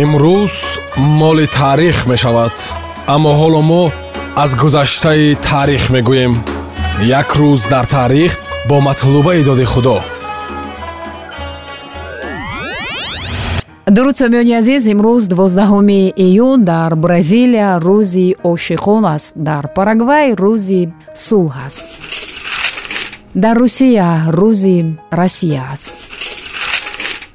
имрӯз 0.00 0.54
моли 0.96 1.46
таърих 1.46 2.06
мешавад 2.06 2.54
аммо 3.14 3.32
ҳоло 3.40 3.60
мо 3.70 3.82
аз 4.42 4.50
гузаштаи 4.56 5.34
таърих 5.48 5.84
мегӯем. 5.94 6.34
Як 7.20 7.28
рӯз 7.40 7.60
дар 7.72 7.84
таърих 7.84 8.32
бо 8.68 8.80
матлубаи 8.80 9.42
доди 9.44 9.64
худо. 9.64 9.98
Дуруд 13.96 14.16
сомиёни 14.20 14.54
азиз 14.60 14.82
имрӯз 14.92 15.22
дувоздаҳуми 15.32 16.02
июн 16.26 16.58
дар 16.64 16.92
бразилия 17.04 17.70
рӯзи 17.86 18.28
ошиқон 18.52 19.04
аст. 19.14 19.32
Дар 19.48 19.64
парагвай 19.76 20.26
рӯзи 20.42 20.82
сулҳ 21.26 21.52
аст. 21.66 21.82
Дар 23.42 23.56
русия 23.62 24.08
рӯзи 24.40 24.76
россия 25.20 25.62
аст 25.72 25.90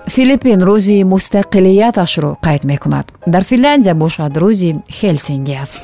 филиппин 0.10 0.60
рӯзи 0.70 1.04
мустақилияташро 1.04 2.38
қайд 2.46 2.64
мекунад? 2.64 3.06
Дар 3.26 3.44
финляндия 3.44 3.96
бошад 3.96 4.38
рӯзи 4.38 4.76
хелсинги 4.90 5.56
аст. 5.64 5.80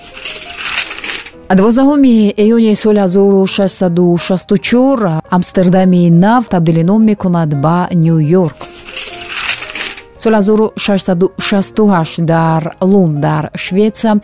Дувоздаҳуми 1.49 2.33
июни 2.37 2.75
соли 2.75 2.99
1664 2.99 5.21
амстердами 5.29 6.09
нав 6.09 6.49
табдили 6.49 6.83
ном 6.83 7.05
мекунад 7.05 7.61
ба 7.61 7.87
ню 7.91 8.19
йорк. 8.19 8.55
Соли 10.17 10.35
1668 10.35 12.25
дар 12.25 12.75
лун 12.81 13.19
дар 13.19 13.49
шветсия 13.55 14.19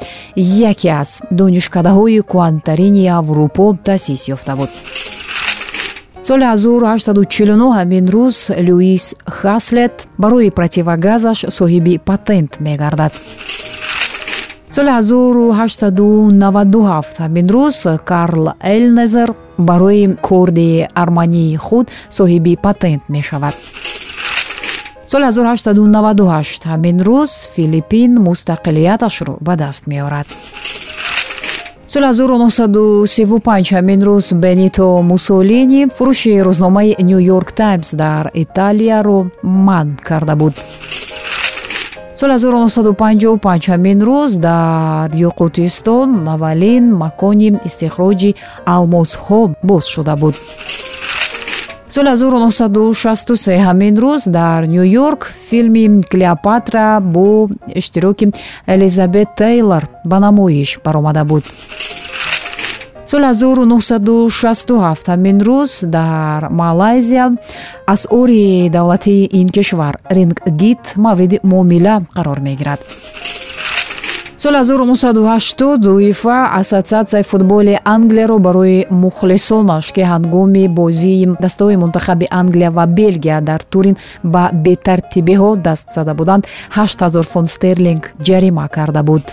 яке 0.70 0.90
аз 0.90 1.21
донишкадаҳои 1.31 2.21
кӯҳантарини 2.31 3.07
аврупо 3.20 3.77
таъсис 3.85 4.27
ёфта 4.35 4.55
буд 4.55 4.70
соли 6.29 6.45
1849 6.45 7.73
ҳамин 7.77 8.05
рӯз 8.15 8.37
луис 8.67 9.05
хаслет 9.39 9.95
барои 10.23 10.49
противогазаш 10.59 11.39
соҳиби 11.57 11.95
патент 12.09 12.51
мегардад. 12.65 13.13
соли 14.75 14.91
1897 15.01 17.20
ҳамин 17.23 17.48
рӯз 17.55 17.77
карл 18.12 18.45
элнезер 18.76 19.29
барои 19.57 20.04
корди 20.27 20.71
армании 21.04 21.57
худ 21.65 21.85
соҳиби 22.17 22.54
патент 22.65 23.04
мешавад. 23.15 23.55
соли 25.11 25.26
1898 25.32 26.65
ҳамин 26.71 26.98
рӯз 27.09 27.32
филиппин 27.55 28.11
мустақилияташро 28.27 29.34
ба 29.48 29.54
даст 29.63 29.84
меорад 29.87 30.27
соли 31.93 32.05
1935 32.05 33.71
ҳамин 33.76 33.99
рӯз 34.07 34.34
бенито 34.43 35.01
муссолини 35.12 35.82
фурӯши 35.95 36.34
рӯзномаи 36.48 36.91
ню 37.09 37.18
йорк 37.29 37.49
таймс 37.59 37.90
дар 38.01 38.23
италияро 38.43 39.20
манъ 39.65 39.95
карда 40.07 40.35
буд. 40.35 40.54
Соли 42.20 42.35
1955 42.37 43.70
ҳамин 43.71 43.99
рӯз 44.10 44.32
дар 44.48 45.10
ёқутистон 45.29 46.10
аввалин 46.34 46.84
макони 47.04 47.49
истихроҷи 47.67 48.32
алмосҳо 48.76 49.41
боз 49.70 49.85
шуда 49.93 50.15
буд 50.21 50.35
соли 51.90 52.09
1963 52.09 53.57
ҳамин 53.65 53.95
рӯз 54.04 54.21
дар 54.29 54.62
ню 54.68 54.84
йорк 54.84 55.21
филми 55.49 56.04
клеопатра 56.12 56.99
бо 57.01 57.49
иштироки 57.79 58.26
элизабет 58.68 59.29
тейлор 59.35 59.84
ба 60.05 60.20
намоиш 60.20 60.79
баромада 60.85 61.23
буд. 61.26 61.43
Соли 63.05 63.26
1967 63.26 65.07
ҳамин 65.07 65.38
рӯз 65.47 65.72
дар 65.85 66.50
малайзия 66.50 67.25
асъори 67.88 68.69
давлатии 68.69 69.29
ин 69.40 69.47
кишвар 69.50 69.95
ринггит 70.09 70.84
мавриди 70.95 71.40
муомила 71.44 72.01
қарор 72.16 72.40
мегирад 72.40 72.79
соли 74.40 74.56
1980 74.56 75.85
уифа 75.85 76.47
ассотсиатсияи 76.59 77.23
футболи 77.23 77.79
англияро 77.84 78.38
барои 78.40 78.85
мухлисонаш 78.89 79.91
ки 79.91 80.00
ҳангоми 80.00 80.67
бозии 80.67 81.27
дастаҳои 81.44 81.75
мунтахаби 81.83 82.25
англия 82.31 82.72
ва 82.72 82.85
белгия 82.85 83.41
дар 83.41 83.61
турин 83.72 83.97
ба 84.23 84.50
бетартибиҳо 84.53 85.55
даст 85.57 85.88
зада 85.95 86.13
буданд. 86.13 86.47
8000 86.72 87.23
фунт 87.31 87.50
стерлинг 87.50 88.03
ҷарима 88.27 88.69
карда 88.69 89.03
буд. 89.03 89.23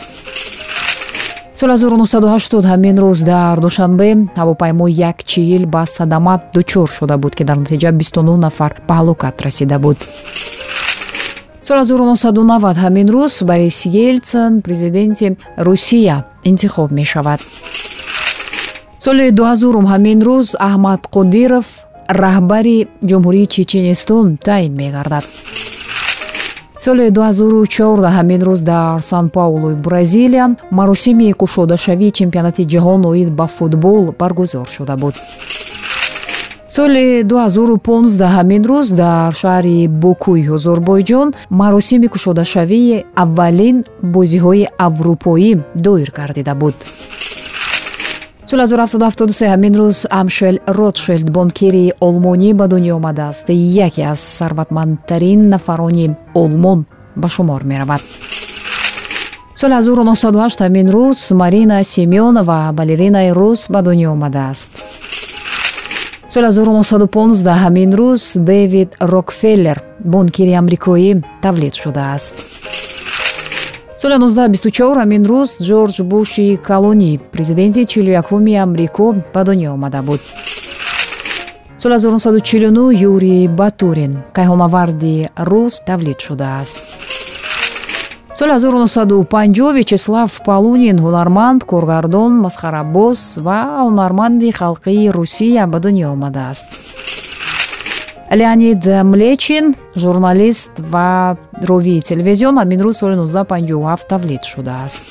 Соли 1.55 1.73
1980 1.73 2.65
ҳамин 2.73 2.97
рӯз 3.05 3.21
дар 3.25 3.61
душанбе 3.61 4.09
ҳавопаймои 4.37 4.93
якчил 4.93 5.67
ба 5.67 5.87
садама 5.87 6.41
дучор 6.55 6.89
шуда 6.97 7.17
буд 7.17 7.35
ки 7.37 7.45
дар 7.45 7.57
натиҷа 7.57 7.93
29 7.93 8.37
нафар 8.37 8.73
ба 8.89 8.95
ҳалокат 8.95 9.43
расида 9.45 9.79
буд 9.79 9.99
соли 11.67 11.81
1990 11.81 12.79
ҳамин 12.85 13.09
рӯз 13.15 13.45
борис 13.45 13.87
елтсин 13.87 14.63
президенти 14.63 15.37
русия 15.59 16.25
интихоб 16.45 16.91
мешавад. 16.93 17.41
Соли 18.99 19.31
2000 19.31 19.87
ҳамин 19.93 20.19
рӯз 20.29 20.49
аҳмад 20.69 21.01
қодиров 21.15 21.67
раҳбари 22.09 22.79
ҷумҳурии 23.11 23.47
чеченистон 23.55 24.27
таъин 24.47 24.73
мегардад. 24.81 25.25
Соли 26.85 27.11
2014 27.11 28.11
ҳамин 28.17 28.41
рӯз 28.49 28.61
дар 28.63 29.01
сан 29.01 29.29
паулои 29.29 29.75
бразилия 29.75 30.47
маросими 30.71 31.33
кушодашавии 31.33 32.11
чемпионати 32.19 32.63
ҷаҳон 32.73 33.03
оид 33.11 33.31
ба 33.39 33.47
футбол 33.47 34.15
баргузор 34.21 34.67
шуда 34.77 34.97
буд 34.97 35.15
соли 36.77 37.23
2015 37.25 38.21
ҳамин 38.37 38.63
рӯз 38.71 38.89
дар 39.03 39.33
шаҳри 39.43 39.79
бокуи 40.05 40.43
озорбойҷон 40.57 41.29
маросими 41.61 42.09
кушодашавии 42.15 43.05
аввалин 43.25 43.77
бозиҳои 44.15 44.65
аврупоӣ 44.87 45.53
доир 45.87 46.09
гардида 46.19 46.55
буд. 46.61 46.77
Соли 48.49 48.63
1773 48.67 49.53
ҳамин 49.53 49.75
рӯз 49.81 49.99
амшел 50.21 50.57
ротшелд 50.79 51.29
бонкири 51.37 51.87
олмонӣ 52.07 52.51
ба 52.61 52.67
дунё 52.73 52.93
омадааст. 53.01 53.47
Яке 53.87 54.03
аз 54.13 54.21
сарватмандтарин 54.39 55.41
нафарони 55.49 56.07
олмон 56.35 56.85
ба 57.21 57.29
шумор 57.29 57.63
меравад. 57.71 58.03
Соли 59.61 59.75
1908 59.75 60.61
ҳамин 60.65 60.87
рӯз 60.97 61.19
марина 61.43 61.79
семёнова 61.95 62.59
балеринаи 62.79 63.31
рус 63.39 63.61
ба 63.73 63.81
дунё 63.87 64.09
омадааст 64.17 64.73
соли 66.37 66.53
1915 66.53 67.47
ҳамин 67.65 67.91
рӯз 68.01 68.23
дэвид 68.51 68.91
рокфеллер 69.01 69.79
бонкири 70.13 70.55
амрикоӣ 70.61 71.11
тавлид 71.43 71.75
шудааст. 71.83 72.35
Соли 74.01 74.15
1924 74.15 75.01
ҳамин 75.03 75.23
рӯз 75.31 75.51
ҷорҷ 75.69 75.97
буши 76.13 76.59
калонӣ 76.69 77.13
президенти 77.33 77.83
41уми 77.93 78.55
амрико 78.65 79.07
ба 79.35 79.43
дунё 79.47 79.69
омада 79.77 80.03
буд. 80.03 80.21
Соли 81.83 81.97
1949 81.99 82.93
юрий 83.13 83.49
батурин 83.49 84.13
кайҳонаварди 84.37 85.17
рус 85.51 85.75
тавлид 85.89 86.19
шудааст 86.27 86.77
соли 88.37 88.53
1950 88.53 89.73
вячеслав 89.73 90.41
палунин 90.45 90.97
ҳунарманд 90.99 91.65
коргардон 91.65 92.33
масхарабоз 92.45 93.19
ва 93.47 93.59
ҳунарманди 93.87 94.49
халқии 94.61 95.09
русия 95.17 95.67
ба 95.67 95.79
дунё 95.85 96.09
омадааст. 96.17 96.67
Леонид 98.39 98.83
млечин 99.13 99.75
журналист 100.03 100.73
ва 100.93 101.37
ровии 101.71 102.01
телевизион 102.09 102.55
ҳамин 102.61 102.81
рӯз 102.87 102.97
соли 103.01 103.17
1957 103.17 104.05
тавлид 104.11 104.43
шудааст. 104.53 105.03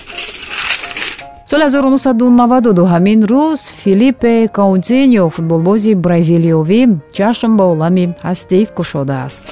Соли 1.49 1.63
1992 1.63 2.85
ҳамин 2.93 3.19
рӯз 3.31 3.61
филиппе 3.83 4.47
каунтиньо 4.57 5.29
футболбози 5.35 5.93
бразилиёвӣ 6.05 6.81
чашм 7.17 7.51
ба 7.57 7.63
олами 7.73 8.05
ҳастӣ 8.27 8.59
кушодааст 8.77 9.43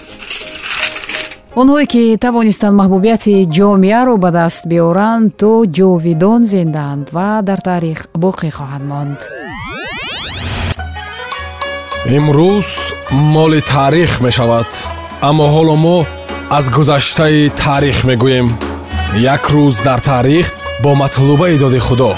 онҳое 1.61 1.85
ки 1.93 2.03
тавонистанд 2.25 2.75
маҳбубияти 2.81 3.35
ҷомеаро 3.55 4.15
ба 4.23 4.29
даст 4.39 4.61
биёранд 4.71 5.27
то 5.41 5.51
ҷовидон 5.77 6.41
зиндаанд 6.53 7.05
ва 7.15 7.29
дар 7.47 7.59
таърих 7.69 7.99
боқӣ 8.23 8.49
хоҳанд 8.57 8.85
монд. 8.91 9.19
Имрӯз 12.17 12.69
моли 13.35 13.61
таърих 13.73 14.11
мешавад 14.25 14.69
аммо 15.29 15.45
ҳоло 15.53 15.75
мо 15.85 15.97
аз 16.57 16.65
гузаштаи 16.75 17.41
таърих 17.63 17.97
мегӯем. 18.09 18.47
Як 19.33 19.43
рӯз 19.53 19.75
дар 19.87 19.99
таърих 20.09 20.47
бо 20.83 20.91
матлубаи 21.01 21.55
доди 21.63 21.79
худо 21.87 22.11